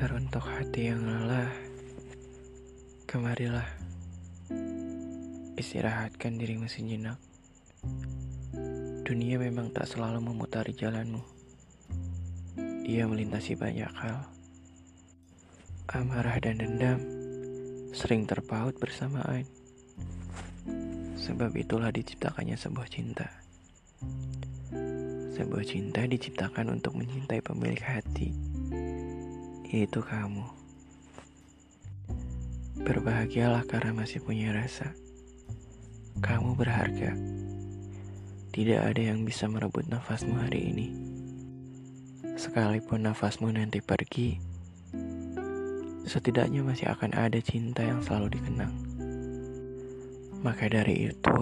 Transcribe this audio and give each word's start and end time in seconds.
Teruntuk 0.00 0.48
hati 0.48 0.88
yang 0.88 1.04
lelah, 1.04 1.52
kemarilah. 3.04 3.68
Istirahatkan 5.60 6.40
dirimu 6.40 6.64
sejenak. 6.72 7.20
Dunia 9.04 9.36
memang 9.36 9.68
tak 9.76 9.84
selalu 9.84 10.24
memutari 10.24 10.72
jalanmu. 10.72 11.20
Ia 12.88 13.04
melintasi 13.04 13.60
banyak 13.60 13.92
hal. 13.92 14.24
Amarah 15.92 16.40
dan 16.40 16.64
dendam 16.64 17.04
sering 17.92 18.24
terpaut 18.24 18.72
bersamaan. 18.80 19.44
Sebab 21.20 21.52
itulah 21.60 21.92
diciptakannya 21.92 22.56
sebuah 22.56 22.88
cinta. 22.88 23.28
Sebuah 25.36 25.64
cinta 25.68 26.08
diciptakan 26.08 26.72
untuk 26.72 26.96
mencintai 26.96 27.44
pemilik 27.44 27.84
hati 27.84 28.59
yaitu 29.70 30.02
kamu. 30.02 30.42
Berbahagialah 32.82 33.62
karena 33.70 33.94
masih 33.94 34.18
punya 34.18 34.50
rasa. 34.50 34.98
Kamu 36.18 36.58
berharga. 36.58 37.14
Tidak 38.50 38.80
ada 38.82 38.98
yang 38.98 39.22
bisa 39.22 39.46
merebut 39.46 39.86
nafasmu 39.86 40.34
hari 40.42 40.74
ini. 40.74 40.88
Sekalipun 42.34 43.06
nafasmu 43.06 43.54
nanti 43.54 43.78
pergi, 43.78 44.42
setidaknya 46.02 46.66
masih 46.66 46.90
akan 46.90 47.14
ada 47.14 47.38
cinta 47.38 47.86
yang 47.86 48.02
selalu 48.02 48.34
dikenang. 48.40 48.74
Maka 50.42 50.66
dari 50.66 51.14
itu, 51.14 51.40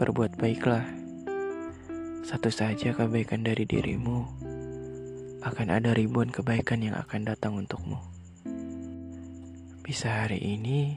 berbuat 0.00 0.40
baiklah. 0.40 0.88
Satu 2.24 2.48
saja 2.48 2.96
kebaikan 2.96 3.44
dari 3.44 3.68
dirimu 3.68 4.53
akan 5.44 5.76
ada 5.76 5.92
ribuan 5.92 6.32
kebaikan 6.32 6.80
yang 6.80 6.96
akan 6.96 7.28
datang 7.28 7.60
untukmu. 7.60 8.00
Bisa 9.84 10.24
hari 10.24 10.40
ini, 10.40 10.96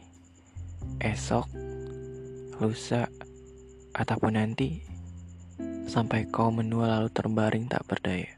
esok, 1.03 1.52
lusa, 2.55 3.11
ataupun 3.91 4.39
nanti, 4.39 4.80
sampai 5.91 6.31
kau 6.31 6.47
menua 6.47 6.95
lalu 6.95 7.11
terbaring 7.11 7.67
tak 7.67 7.83
berdaya. 7.91 8.31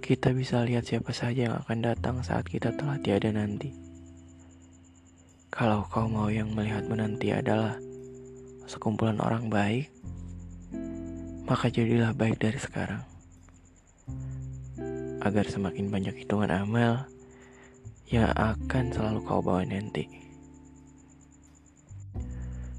Kita 0.00 0.32
bisa 0.32 0.64
lihat 0.64 0.88
siapa 0.88 1.12
saja 1.12 1.52
yang 1.52 1.56
akan 1.60 1.84
datang 1.84 2.24
saat 2.24 2.48
kita 2.48 2.72
telah 2.72 2.96
tiada 3.04 3.28
nanti. 3.28 3.76
Kalau 5.52 5.84
kau 5.92 6.08
mau 6.08 6.32
yang 6.32 6.48
melihat 6.56 6.88
menanti 6.88 7.28
adalah 7.28 7.76
sekumpulan 8.64 9.20
orang 9.20 9.52
baik, 9.52 9.92
maka 11.44 11.68
jadilah 11.68 12.16
baik 12.16 12.40
dari 12.40 12.56
sekarang 12.56 13.13
agar 15.24 15.48
semakin 15.48 15.88
banyak 15.88 16.12
hitungan 16.20 16.52
amal 16.52 17.08
yang 18.12 18.28
akan 18.36 18.92
selalu 18.92 19.20
kau 19.24 19.40
bawa 19.40 19.64
nanti. 19.64 20.04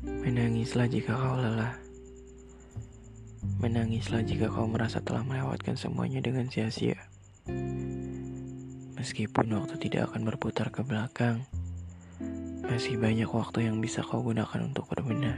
Menangislah 0.06 0.86
jika 0.86 1.18
kau 1.18 1.38
lelah. 1.38 1.74
Menangislah 3.62 4.22
jika 4.22 4.50
kau 4.50 4.70
merasa 4.70 5.02
telah 5.02 5.26
melewatkan 5.26 5.74
semuanya 5.74 6.22
dengan 6.22 6.46
sia-sia. 6.50 6.98
Meskipun 8.98 9.54
waktu 9.54 9.78
tidak 9.82 10.14
akan 10.14 10.26
berputar 10.30 10.74
ke 10.74 10.82
belakang, 10.82 11.46
masih 12.66 12.98
banyak 12.98 13.30
waktu 13.30 13.70
yang 13.70 13.78
bisa 13.82 14.02
kau 14.02 14.26
gunakan 14.26 14.66
untuk 14.66 14.90
berbenah. 14.90 15.38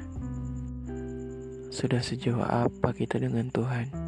Sudah 1.67 1.99
sejauh 1.99 2.43
apa 2.43 2.95
kita 2.95 3.19
dengan 3.19 3.51
Tuhan? 3.51 4.06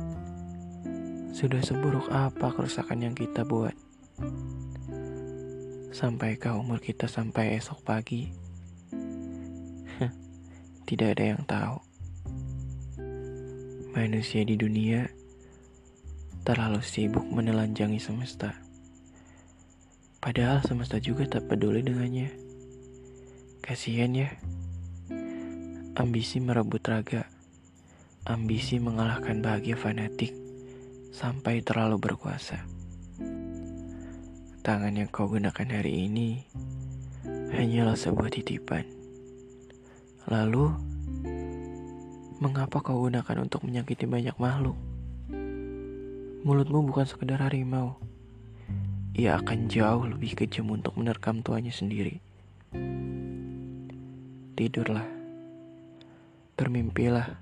Sudah 1.30 1.62
seburuk 1.62 2.10
apa 2.10 2.50
kerusakan 2.50 3.06
yang 3.06 3.14
kita 3.14 3.46
buat? 3.46 3.78
Sampaikah 5.94 6.58
umur 6.58 6.82
kita 6.82 7.06
sampai 7.06 7.54
esok 7.54 7.86
pagi? 7.86 8.34
Tidak 10.90 11.10
ada 11.14 11.26
yang 11.38 11.46
tahu. 11.46 11.78
Manusia 13.94 14.42
di 14.42 14.58
dunia 14.58 15.06
terlalu 16.42 16.82
sibuk 16.82 17.30
menelanjangi 17.30 18.02
semesta. 18.02 18.58
Padahal 20.18 20.66
semesta 20.66 20.98
juga 20.98 21.30
tak 21.30 21.46
peduli 21.46 21.86
dengannya. 21.86 22.34
Kasihan 23.62 24.18
ya. 24.18 24.34
Ambisi 25.94 26.42
merebut 26.42 26.82
raga. 26.90 27.30
Ambisi 28.26 28.82
mengalahkan 28.82 29.46
bahagia 29.46 29.78
fanatik 29.78 30.49
sampai 31.10 31.66
terlalu 31.66 31.98
berkuasa. 31.98 32.62
Tangan 34.62 34.94
yang 34.94 35.10
kau 35.10 35.26
gunakan 35.26 35.68
hari 35.82 36.06
ini 36.06 36.46
hanyalah 37.50 37.98
sebuah 37.98 38.30
titipan. 38.30 38.86
Lalu, 40.30 40.70
mengapa 42.38 42.86
kau 42.86 43.10
gunakan 43.10 43.38
untuk 43.42 43.66
menyakiti 43.66 44.06
banyak 44.06 44.38
makhluk? 44.38 44.78
Mulutmu 46.46 46.86
bukan 46.86 47.04
sekedar 47.10 47.42
harimau. 47.42 47.98
Ia 49.18 49.42
akan 49.42 49.68
jauh 49.68 50.08
lebih 50.08 50.38
kejam 50.38 50.72
untuk 50.72 50.96
menerkam 50.96 51.44
tuanya 51.44 51.74
sendiri. 51.74 52.24
Tidurlah. 54.56 55.08
Bermimpilah. 56.56 57.42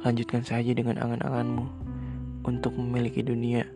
Lanjutkan 0.00 0.44
saja 0.44 0.72
dengan 0.72 1.00
angan-anganmu 1.00 1.79
untuk 2.44 2.76
memiliki 2.78 3.20
dunia. 3.20 3.66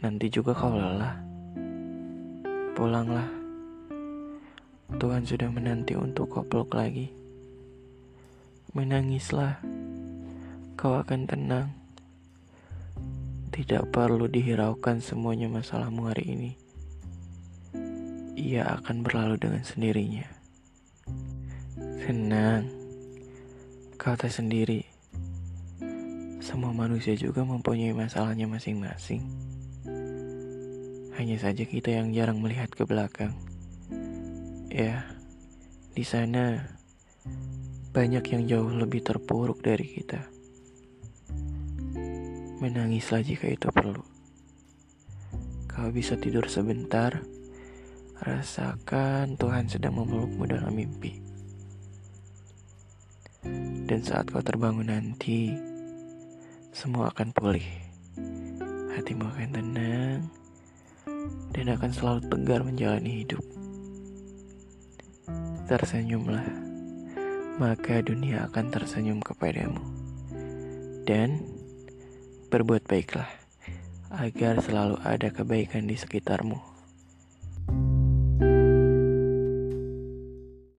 Nanti 0.00 0.26
juga 0.32 0.54
kau 0.54 0.74
lelah. 0.74 1.18
Pulanglah. 2.72 3.28
Tuhan 4.88 5.26
sudah 5.28 5.52
menanti 5.52 5.92
untuk 5.92 6.32
kau 6.32 6.46
peluk 6.46 6.72
lagi. 6.72 7.12
Menangislah. 8.72 9.60
Kau 10.78 10.96
akan 10.96 11.20
tenang. 11.28 11.68
Tidak 13.52 13.90
perlu 13.92 14.30
dihiraukan 14.30 15.02
semuanya 15.04 15.50
masalahmu 15.52 16.08
hari 16.08 16.24
ini. 16.30 16.52
Ia 18.38 18.78
akan 18.78 19.02
berlalu 19.02 19.36
dengan 19.36 19.66
sendirinya. 19.66 20.24
Senang. 22.06 22.70
Kau 24.00 24.16
tak 24.16 24.32
sendiri. 24.32 24.87
Semua 26.48 26.72
manusia 26.72 27.12
juga 27.12 27.44
mempunyai 27.44 27.92
masalahnya 27.92 28.48
masing-masing. 28.48 29.20
Hanya 31.20 31.36
saja 31.36 31.68
kita 31.68 31.92
yang 31.92 32.08
jarang 32.16 32.40
melihat 32.40 32.72
ke 32.72 32.88
belakang. 32.88 33.36
Ya, 34.72 35.04
di 35.92 36.00
sana 36.08 36.72
banyak 37.92 38.24
yang 38.32 38.42
jauh 38.48 38.72
lebih 38.72 39.04
terpuruk 39.04 39.60
dari 39.60 39.92
kita. 39.92 40.24
Menangislah 42.64 43.20
jika 43.20 43.44
itu 43.52 43.68
perlu. 43.68 44.00
Kau 45.68 45.92
bisa 45.92 46.16
tidur 46.16 46.48
sebentar, 46.48 47.28
rasakan 48.24 49.36
Tuhan 49.36 49.68
sedang 49.68 50.00
memelukmu 50.00 50.48
dalam 50.48 50.72
mimpi. 50.72 51.12
Dan 53.84 54.00
saat 54.00 54.32
kau 54.32 54.40
terbangun 54.40 54.88
nanti, 54.88 55.67
semua 56.78 57.10
akan 57.10 57.34
pulih. 57.34 57.66
Hatimu 58.94 59.26
akan 59.34 59.50
tenang 59.50 60.20
dan 61.50 61.74
akan 61.74 61.90
selalu 61.90 62.20
tegar 62.30 62.62
menjalani 62.62 63.26
hidup. 63.26 63.42
Tersenyumlah, 65.66 66.46
maka 67.58 67.98
dunia 67.98 68.46
akan 68.46 68.70
tersenyum 68.70 69.18
kepadamu. 69.18 69.82
Dan 71.02 71.42
berbuat 72.46 72.86
baiklah 72.86 73.26
agar 74.14 74.62
selalu 74.62 75.02
ada 75.02 75.34
kebaikan 75.34 75.90
di 75.90 75.98
sekitarmu. 75.98 76.67